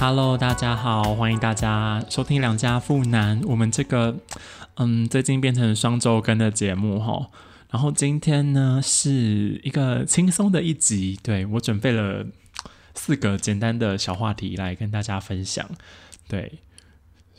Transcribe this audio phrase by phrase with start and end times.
[0.00, 3.42] Hello，大家好，欢迎大家收听《两家妇男》。
[3.48, 4.16] 我们这个
[4.76, 7.28] 嗯，最近变成双周更的节目哈。
[7.70, 11.18] 然后今天呢，是一个轻松的一集。
[11.20, 12.24] 对我准备了
[12.94, 15.68] 四个简单的小话题来跟大家分享。
[16.28, 16.60] 对。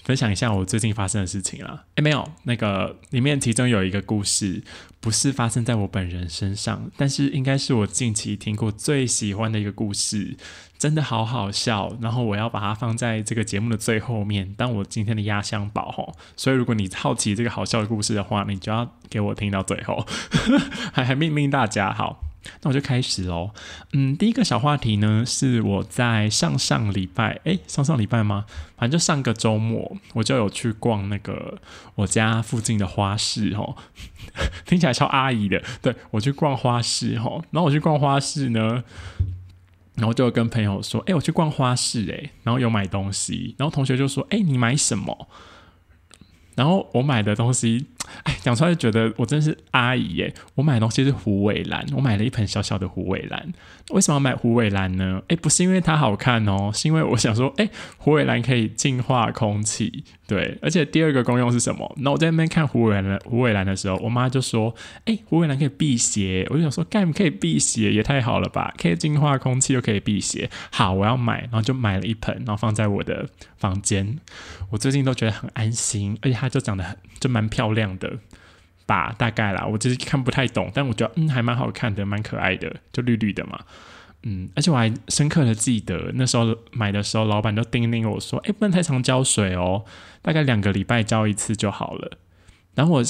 [0.09, 1.83] 分享一下我最近发生的事情啦。
[1.93, 4.63] 哎，没有，那个里面其中有一个故事，
[4.99, 10.35] 不是发生在我本人身上，但是应该是我近期听过最喜欢的一个故事，
[10.79, 11.95] 真的好好笑。
[12.01, 16.15] 然后我要把它放在这个节目的最后面，当我今天的压箱宝吼。
[16.35, 20.03] 所以如果你好奇这个好笑的故事的话，你就要给我听到最后，
[20.91, 22.28] 还还命令大家好。
[22.61, 23.51] 那我就开始喽。
[23.93, 28.45] 嗯，第一个小话题呢，是我在上上礼拜，诶，上上礼拜吗？
[28.77, 31.59] 反正就上个周末，我就有去逛那个
[31.95, 33.75] 我家附近的花市，吼，
[34.65, 35.61] 听起来超阿姨的。
[35.81, 38.83] 对我去逛花市，吼，然后我去逛花市呢，
[39.95, 45.27] 然后就跟朋友说，诶，我去逛花市，诶，然后有买东西，然后同学就说，诶，你买什么？
[46.55, 47.87] 然后我买的东西，
[48.23, 50.33] 哎，讲出来就觉得我真是阿姨耶！
[50.55, 53.53] 我买的东西是虎尾兰，我买了一盆小小的虎尾兰。
[53.89, 55.21] 为什么要买虎尾兰呢？
[55.27, 60.03] 哎，不是因为它好看哦，是因为我想说，哎，虎尾兰可以净化空气。
[60.27, 61.91] 对，而且第二个功用是什么？
[61.97, 68.71] 那我在那边看虎尾兰、虎尾兰的时候，我妈就说：“哎，虎尾兰可以辟邪。”我就想说：“干可以辟邪，也太好了吧！
[68.77, 74.19] 可以净化空气，又可以辟邪。”好，我要买，然后就买了一盆，然后放在我的房间。
[74.69, 78.17] 我最近都觉得很安心，而且它就长得很就蛮漂亮的的
[78.87, 83.59] 吧，大概啦，我就是看不太懂，但我觉得嗯还蛮好看的，蛮可爱的，就绿绿的嘛。
[84.23, 89.85] 嗯，而且我还深刻的记得那时候买的时候，老板就叮咛我说：“哎，不能太常浇水哦，
[90.21, 92.17] 大概两个礼拜浇一次就好了。”
[92.75, 93.03] 然后我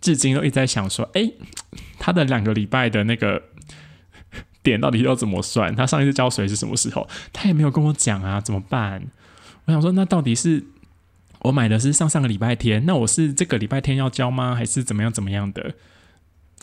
[0.00, 1.32] 至今都一直在想说：“哎，
[1.98, 3.42] 他的两个礼拜的那个
[4.62, 5.74] 点到底要怎么算？
[5.74, 7.08] 他上一次浇水是什么时候？
[7.32, 9.02] 他也没有跟我讲啊，怎么办？”
[9.66, 10.64] 我想说，那到底是
[11.42, 14.54] 我买的是上上个礼拜天，那我是这个礼拜天要交吗？
[14.54, 15.74] 还是怎么样怎么样的？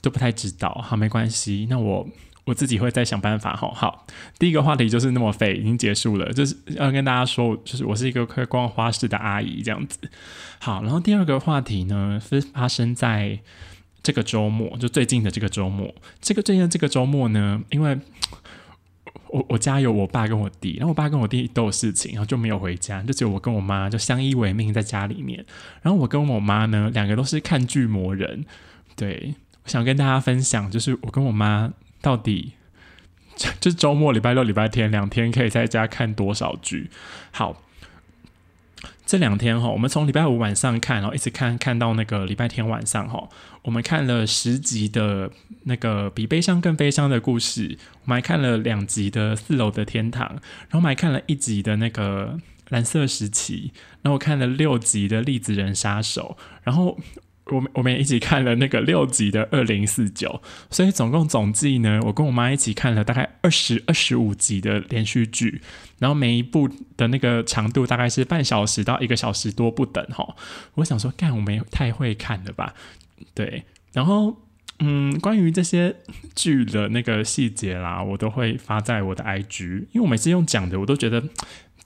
[0.01, 0.81] 都不太知道。
[0.84, 2.09] 好，没关系，那我。
[2.45, 3.72] 我自己会再想办法好。
[3.72, 4.07] 好，
[4.40, 10.00] 第一个话题就是那么废，已经结束了，就是要跟大家说，就是我是一个会逛花市的阿姨这样子。
[10.57, 13.40] 好，然后第二个话题呢是发生在
[14.01, 15.94] 这个周末，就最近的这个周末。
[16.22, 18.00] 这个最近的这个周末呢，因为
[19.29, 25.45] 我我家有我爸跟我弟，然后我爸跟我弟都有事情，然后就没有回家，就只有我跟我妈就相依为命在家里面。
[25.81, 28.45] 然后我跟我妈呢，两个都是看剧魔人。
[28.95, 31.72] 对，我想跟大家分享，就是我跟我妈。
[32.01, 32.53] 到底
[33.59, 36.90] 就周末礼拜六、礼拜天两天可以在家看多少剧？
[37.29, 37.61] 好，
[39.09, 43.28] 这两天哈，我们从礼拜五晚上看，然后一直看看到那个礼拜天晚上哈，
[43.64, 45.31] 我们看了十集的
[45.64, 52.38] 那个比悲伤更悲伤的故事，我们还看了两集的四楼的天堂，然后我们还看了一集的那个
[52.68, 53.72] 蓝色时期，
[54.03, 57.00] 然后看了六集的栗子人杀手，然后。
[57.52, 65.62] 我们我们也一起看了那个六集的二零四九，所以总共总计呢，我跟我妈一起看了大概二十二十五集的连续剧，
[65.98, 70.36] 然后每一部的那个长度大概是半小时到一个小时多不等哈。
[70.76, 72.74] 我想说，干我们太会看了吧？
[73.34, 74.36] 对，然后
[74.80, 75.96] 嗯，关于这些
[76.36, 81.24] 剧的那个细节啦，我都会发在我的 IG，因为我每次用讲的，我都觉得。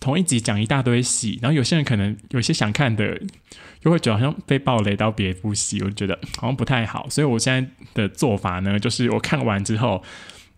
[0.04, 3.18] 同一集讲一大堆戏，然后有些人可能有些想看的，
[3.84, 7.10] 又会觉得好像被暴雷到别部戏，我就觉得好像不太好。
[7.10, 10.04] 所以我现在的做法呢，就是我看完之后，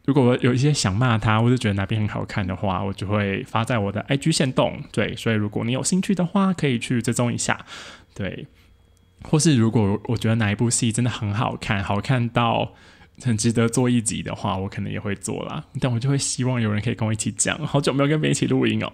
[0.06, 4.82] 如果有一些想骂他，或者觉得哪边很好看的话，我就会发在我的 IG 线动。
[4.92, 7.64] 对，所以如果你有兴趣的话，可以去追踪一下。
[8.16, 8.48] 对，
[9.22, 12.74] 或是如果我觉得哪一部戏真的很好看，好看到
[13.22, 15.64] 很值得做一集的话，我可能也会做啦。
[15.80, 17.56] 但我就会希望有人可以跟我一起讲。
[17.68, 18.92] 好久没有跟别人一起录音哦。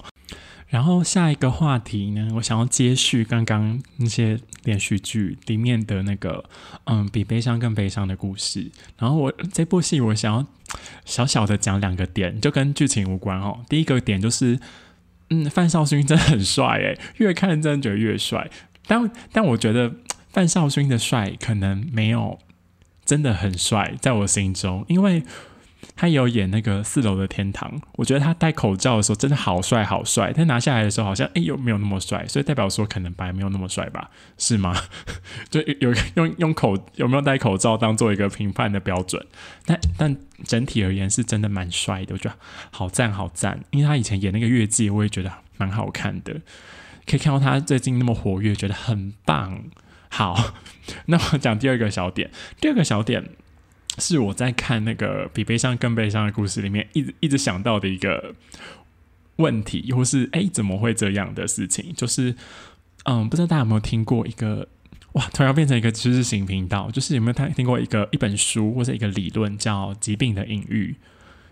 [0.72, 6.46] 然后下一个话题呢，我想要接续刚刚那些连续剧里面的那个，
[6.86, 8.72] 嗯，比悲伤更悲伤的故事。
[8.98, 10.48] 然后我这部戏，我想要
[11.04, 13.60] 小小的讲两个点，就跟剧情无关哦。
[13.68, 14.58] 第一个点就是，
[15.30, 18.50] 嗯，范少勋真的很帅诶，越看真的觉得越帅。
[18.88, 19.94] 但但我觉得
[20.30, 22.40] 范少勋的帅可能没有
[23.04, 25.22] 真的很帅，在我心中，因为。
[25.96, 34.76] 他有演那个四楼的天堂，我觉得他戴口罩的时候真的好帅好帅，他拿下来的时候好像哎有没有那么帅，所以代表说可能白没有那么帅吧，是吗？
[35.52, 39.26] 就有用用口有没有戴口罩当做一个评判的标准，
[39.66, 42.36] 但但整体而言是真的蛮帅的，我觉得
[42.72, 46.42] 好赞好赞，因为他以前演那个月季，我也觉得蛮好看的，
[47.06, 49.66] 可以看到他最近那么活跃，觉得很棒。
[50.10, 50.54] 好，
[51.06, 53.30] 那我讲第二个小点，第二个小点。
[53.98, 58.34] 是我在看那个比悲伤更悲伤的故事里面，一直一直想到的一个
[59.36, 62.36] 问题，或是哎怎么会这样的事情，就是
[63.06, 64.68] 嗯，不知道大家有没有听过一个
[65.14, 70.96] 哇，突然变成一个知识型频道，就是有没有听听过一个一本书或者一个理论叫疾病的隐喻，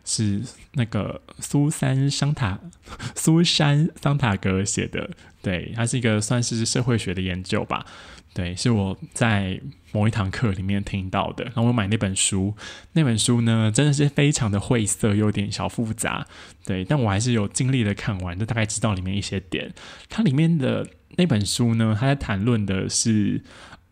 [0.05, 0.41] 是
[0.73, 2.59] 那个苏珊桑塔
[3.15, 5.09] 苏珊桑塔格写的，
[5.41, 7.85] 对，它是一个算是社会学的研究吧。
[8.31, 9.59] 对，是我在
[9.91, 11.43] 某一堂课里面听到的。
[11.45, 12.55] 然后我买那本书，
[12.93, 16.25] 那本书呢真的是非常的晦涩，有点小复杂。
[16.63, 19.73] 对，但我还是有尽力的看完，就大概知道里面一些点。
[20.09, 20.87] 它里面的
[21.17, 23.43] 那本书呢，它在谈论的是，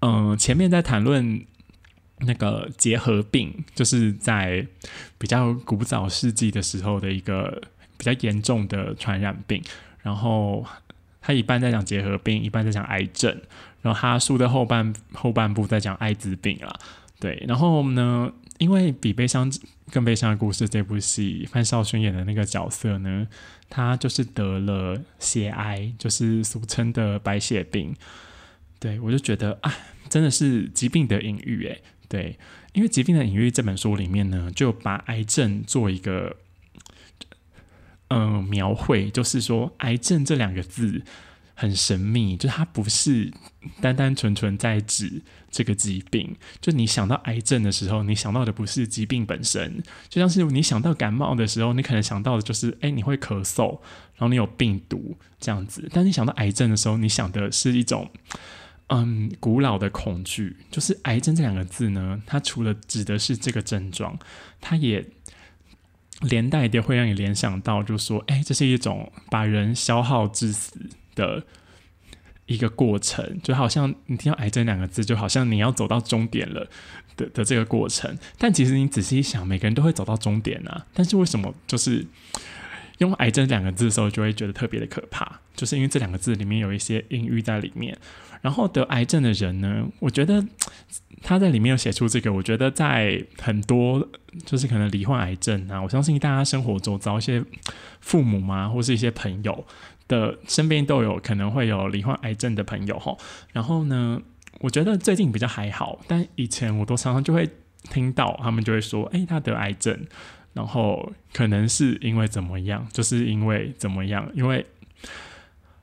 [0.01, 1.43] 嗯，前面在谈论
[2.19, 4.65] 那个结核病，就是在
[5.17, 7.61] 比较古早世纪的时候的一个
[7.97, 9.61] 比较严重的传染病。
[10.01, 10.65] 然后
[11.21, 13.39] 他一半在讲结核病，一半在讲癌症。
[13.83, 16.75] 然后他书的后半后半部在讲艾滋病啦，
[17.19, 19.49] 对，然后呢，因为比悲伤
[19.91, 23.27] 更悲伤的故事这部戏，范少勋演的那个角色呢，
[23.69, 27.95] 他就是得了血癌，就是俗称的白血病，
[28.79, 29.73] 对我就觉得啊，
[30.09, 32.37] 真的是疾病的隐喻诶，对，
[32.73, 36.35] 因为疾病的隐喻这本书里面呢，就把癌症做一个
[38.09, 41.03] 嗯描绘，就是说癌症这两个字。
[41.59, 43.33] 很神秘，就它不是
[43.81, 46.35] 单单纯纯在指这个疾病。
[46.61, 53.71] 就你想到癌症的时候，你想到的不是疾病本身，就像是你想到感冒的时候，你可能想到的就是，哎，你会咳嗽，
[54.13, 55.89] 然后你有病毒这样子。
[55.91, 58.07] 但你想到癌症的时候，你想的是一种，
[58.87, 60.57] 嗯，古老的恐惧。
[60.71, 64.17] 就是癌症这两个字呢，它除了指的是这个症状，
[64.59, 65.05] 它也
[66.21, 70.89] 连带的会让你联想到，就说，哎，这是一种把人消耗致死。
[71.17, 71.43] 的
[72.45, 76.69] 一个过程，就好像你听到“癌症”两个字，就好像你要走到终点了
[77.15, 78.15] 的的这个过程。
[78.37, 80.85] 但其实你仔细一想，每个人都会走到终点啊。
[80.93, 82.05] 但是为什么就是
[82.99, 85.39] 用“癌症”两个字的时候，就会觉得特别的可怕？
[85.55, 87.97] 就是因为这两个字里面有一些隐喻在里面。
[88.41, 90.45] 然后得癌症的人呢，我觉得
[91.23, 92.31] 他在里面有写出这个。
[92.31, 94.07] 我觉得在很多
[94.45, 97.43] 就是可能罹患癌症啊，我相信大家生活中遭一些
[98.01, 99.65] 父母嘛，或是一些朋友。
[100.09, 103.13] 的身边都有可能会有罹患癌症的朋友哈，
[103.51, 104.21] 然后呢，
[104.59, 107.45] 我觉得最近比较还好，但以前我都常常就会
[107.89, 109.99] 听到他们就会说，哎，他得癌症，
[110.53, 114.65] 然后可能是因为怎么样，就是因为怎么样，因为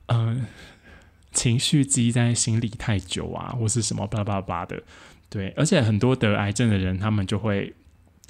[0.07, 0.47] 嗯，
[1.35, 4.83] 情绪积在心里太久啊，或是什么巴拉巴拉的，
[5.29, 7.75] 对，而且很多得癌症的人，他们就会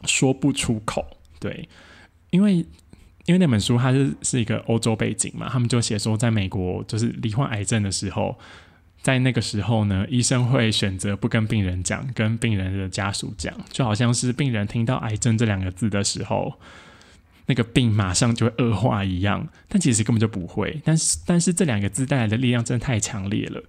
[0.06, 1.06] 说不出口，
[1.38, 1.68] 对，
[2.30, 2.66] 因为。
[3.26, 8.38] 因为那本书它是是一个欧洲背景嘛，他们就写说，在美国就是罹患癌症的时候，
[9.00, 16.52] 在那个时候呢，医生会选择不跟病人讲，跟病人的家属讲，就好像是病人听到癌症这两个字的时候，
[17.46, 20.81] 那个病马上就会恶化一样，但其实根本就不会。
[20.85, 23.62] 但是但是这两个字带来的力量真的太强烈了，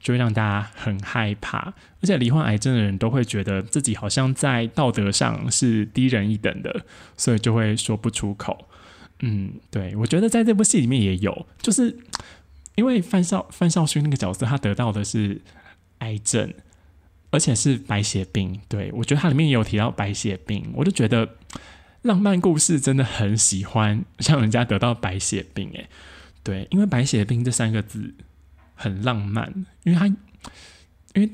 [0.00, 6.84] 就会让大家很害怕，而且罹患癌症的人都会觉得自己好像在道德上是低人一等的，
[7.16, 8.66] 所以就会说不出口。
[9.20, 11.94] 嗯，对，我觉得在这部戏里面也有，就是
[12.74, 15.40] 因为范少范少勋那个角色，他得到的是
[15.98, 16.52] 癌症，
[17.30, 18.58] 而且是白血病。
[18.66, 21.36] 对我觉得他里面也有提到白血病，我就觉得
[22.02, 25.70] 浪漫故事真的很喜欢让人家得到白血病。
[25.74, 25.88] 诶，
[26.42, 28.14] 对，因为白血病这三个字
[28.74, 31.30] 很浪漫，因为他因为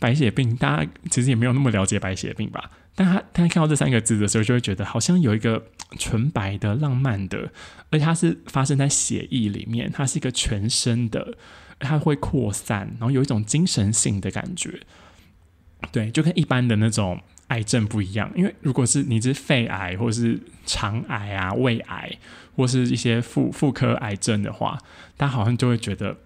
[0.00, 2.70] 白血病，大家其实也没有那么了解白血病吧。
[2.94, 5.66] 但他他看到这三个字的时候，就会觉得好像有一个
[5.98, 7.52] 纯白的、浪漫的，
[7.90, 11.36] 而且它是发生在血液里面，它是一个全身的，
[11.78, 14.80] 它会扩散，然后有一种精神性的感觉。
[15.92, 22.18] 对，就跟一般的那种癌症不一样，因为如果是你是肺癌或者是肠癌啊、胃癌
[22.56, 24.78] 或是一些妇妇科癌症的话，
[25.16, 26.16] 他好像就会觉得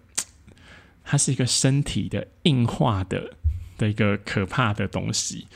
[1.05, 3.35] 它是一个身体的硬化的
[3.77, 5.47] 的一个可怕的东西，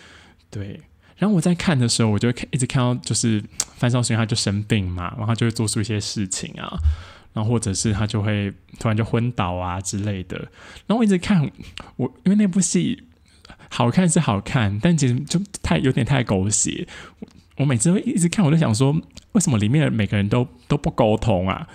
[0.51, 0.81] 对。
[1.17, 3.43] 然后我在看的时候，我就一直看到就是
[3.77, 6.77] 范少勋他就生病嘛，然后就会做出一些事情啊，
[7.33, 10.37] 然后或者是他就会突然就昏倒啊之类的。
[10.87, 11.49] 然后我一直看
[11.97, 13.05] 我，因为那部戏
[13.75, 16.87] 好看是好看，但其实就太有点太狗血。
[17.57, 18.95] 我每次会一直看，我就想说，
[19.33, 21.67] 为什么里面的每个人都都不沟通啊？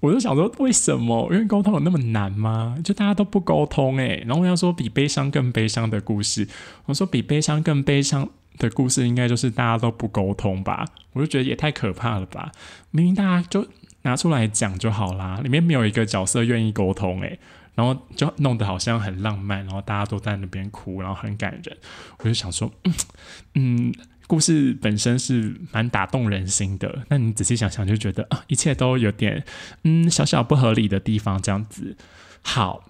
[0.00, 1.28] 我就想说，为什么？
[1.32, 2.78] 因为沟通有那么难吗？
[2.82, 4.24] 就大家都不沟通诶。
[4.26, 6.48] 然后我要说，比悲伤更悲伤的故事，
[6.86, 8.28] 我说比悲伤更悲伤。
[8.58, 10.84] 的故事应该就是大家都不沟通吧？
[11.12, 12.50] 我就觉得也太可怕了吧！
[12.90, 13.64] 明明大家就
[14.02, 17.38] 拿出来讲就好啦，里面没有一个角色愿意沟通诶，
[17.78, 21.76] 然后就弄得好像很浪漫，然后大家都在那边哭，然后很感人。
[22.18, 22.68] 我就想说，
[23.54, 23.94] 嗯，
[24.26, 27.06] 故事本身是蛮打动人心的。
[27.08, 29.44] 那你仔细想想，就觉得啊，一切都有点
[29.84, 31.96] 嗯小小不合理的地方，这样子。
[32.42, 32.82] 好。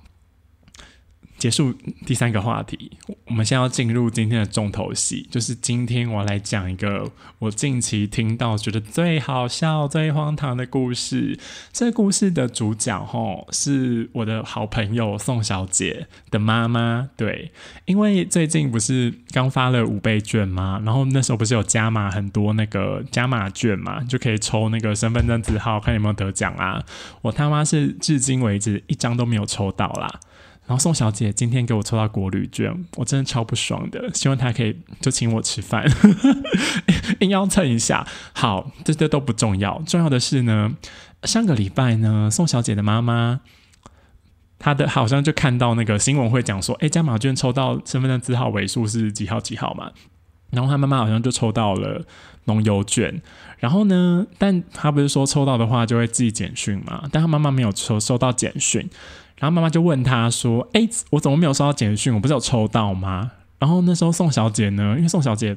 [1.38, 1.72] 结束
[2.04, 2.90] 第三个话题，
[3.26, 11.38] 我们现在要进入今天的重头戏，就是今天我来讲一个我近期听到觉得最好笑、最荒唐的故事。
[11.72, 17.08] 这故事的主角吼是我的好朋友宋小姐的妈妈。
[17.16, 17.52] 对，
[17.84, 20.82] 因为最近不是刚发了五倍券吗？
[20.84, 26.84] 然后那时候不是有加码很多那个加码券嘛，就可以抽那个身份证字号，看有没有得奖啊。
[27.22, 30.18] 我他妈是至今为止一张都没有抽到啦。
[30.68, 34.12] 然后宋小姐今天给我抽到国旅券，我真的超不爽的。
[34.12, 35.82] 希望她可以就请我吃饭，
[37.20, 38.06] 硬要蹭一下。
[38.34, 40.76] 好，这这都不重要，重要的是呢，
[41.22, 43.40] 上个礼拜呢，宋小姐的妈妈，
[44.58, 49.90] 她的好像就看到那个新闻会讲说，哎，加码券抽到身份证字号尾数是几号几号嘛？
[50.50, 52.04] 然后她妈妈好像就抽到了
[52.44, 53.22] 农游券，
[53.56, 57.04] 然后呢，但她不是说抽到的话就会寄简讯嘛？
[57.10, 58.90] 但她妈妈没有抽收到简讯。
[59.38, 62.12] 然后妈妈就问他说：“哎，我怎么没有收到简讯？
[62.12, 65.56] 我不是有抽到吗？”然后那时候宋小姐呢，因为宋小姐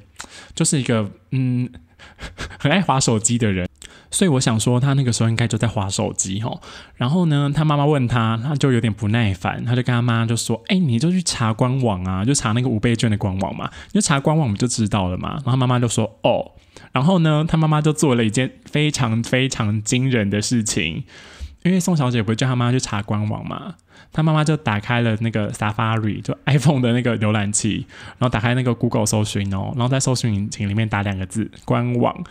[0.55, 1.69] 就是一个嗯
[2.59, 3.69] 很爱划手机的人，
[4.09, 6.59] 所以我想说她那个时候应该就在划手机哈。
[6.95, 16.51] 然后呢，她妈妈问她，她就有点不耐烦，她就跟她妈就说：“哎，你就去查官网啊，就查那个五倍券的官网嘛，你就查官网，我们就知道了嘛。”然后妈妈就说：“哦。”
[16.91, 21.03] 然后呢，她妈妈就做了一件非常非常惊人的事情。
[21.63, 23.75] 因为宋小姐不是叫她妈去查官网嘛，
[24.12, 27.86] 她妈妈就打开了那个 Safari，就 iPhone 的那个浏览器，
[28.18, 32.24] 然后打开那个 Google 搜寻哦，然后在搜寻引擎里面打两个字“官网”。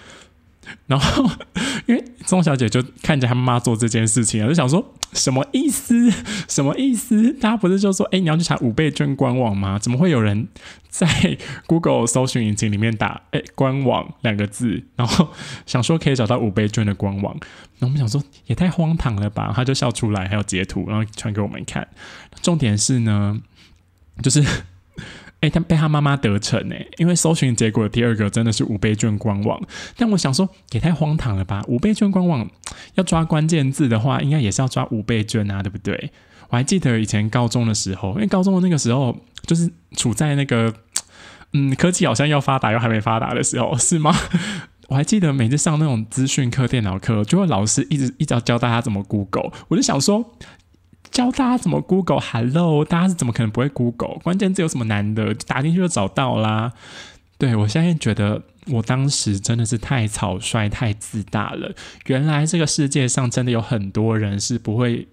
[0.86, 1.28] 然后，
[1.86, 6.10] 因为钟小姐就看着她妈做这件事情，就想说什么意思？
[6.48, 7.32] 什么意思？
[7.32, 9.78] 大家不是就说，哎，你要去查五倍券官网吗？
[9.78, 10.46] 怎么会有人
[10.88, 11.08] 在
[11.66, 15.28] Google 搜寻引擎里面打“哎官网”两个字，然后
[15.66, 17.36] 想说可以找到五倍券的官网？
[17.78, 19.52] 那我们想说也太荒唐了吧？
[19.56, 21.88] 他就笑出来，还有截图，然后传给我们看。
[22.42, 23.40] 重点是呢，
[24.22, 24.44] 就是。
[25.40, 29.58] 哎，他被他妈妈得逞哎，因为搜寻结果第二个真的是五倍券官网，
[29.96, 31.64] 但我想说也太荒唐了吧！
[31.66, 32.46] 五倍券官网
[32.96, 36.12] 要抓关键字的话，应该也是要抓五倍券啊，对不对？
[36.50, 40.74] 我还记得以前高中的时候，因为高中的那个时候就是处在那个
[41.54, 44.14] 嗯科技好像要发达又还没发达的时候，是吗？
[44.88, 50.34] 我还记得每次上那种资讯课、电脑课，就会老师一直一直教大家怎么 Google，我就想说。
[51.10, 54.18] 教大家怎么 Google，Hello，大家是怎么可能不会 Google？
[54.22, 55.34] 关键字有什么难的？
[55.46, 56.72] 打进去就找到啦。
[57.38, 58.42] 对我现在觉得。
[58.66, 61.74] 我当时真的是太草率、太自大了。
[62.06, 65.08] 原来这个世界上真的有很多人是不会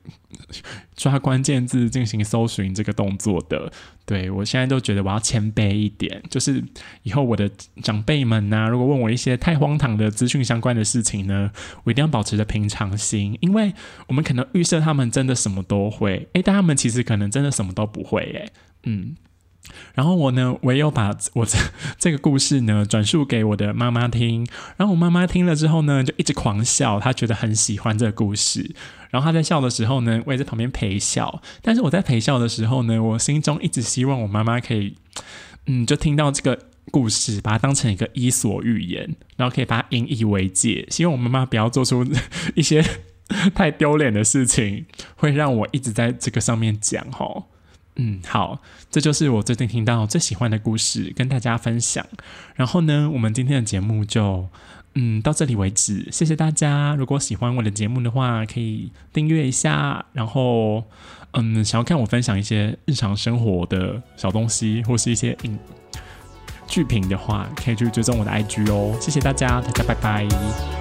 [0.96, 3.72] 抓关键字进行搜寻这个动作的。
[4.06, 6.64] 对我现在都觉得我要谦卑一点，就是
[7.04, 7.50] 以后我的
[7.84, 11.52] 长辈们呐，如果问我一些太荒唐的资讯相关的事情呢，
[11.84, 13.74] 我一定要保持着平常心，因为
[14.08, 18.52] 我们可能预设他们真的什么都会，诶，但他们其实可能真的什么都不会，诶，
[18.84, 19.16] 嗯。
[19.96, 21.58] 然后我呢，唯有把我这
[22.00, 24.48] 这个故事呢转述给我的妈妈听。
[24.78, 28.74] 然后我妈妈听了之后呢，就一直狂笑，她觉得很喜欢这个故事。
[29.10, 31.42] 然后她在笑的时候呢，我也在旁边陪笑。
[31.62, 34.96] 但是我在陪笑的时候呢，我心中一直希望我妈妈可以，
[35.66, 36.60] 嗯，就听到这个
[36.92, 40.86] 故事，把它当成一个伊索寓言，然后可以把它引以为戒。
[40.90, 42.06] 希望我妈妈不要做出
[42.56, 42.84] 一些
[43.54, 44.86] 太丢脸的事情，
[45.16, 47.44] 会让我一直在这个上面讲哈。
[48.00, 48.62] 嗯，好，
[48.92, 52.06] 这就是我最近听到最喜欢的故事，跟大家分享。
[52.56, 54.48] 然后呢，我们今天的节目就
[55.00, 56.96] 嗯到这里为止，谢谢大家。
[56.96, 60.04] 如果喜欢我的节目的话，可以订阅一下。
[60.12, 60.84] 然后
[61.34, 65.60] 嗯，想要看我分享一些日常生活的小东西，或是一些影
[66.68, 68.98] 剧评的话，可以去追踪我的 IG 哦。
[69.00, 70.77] 谢谢大家，大家拜拜。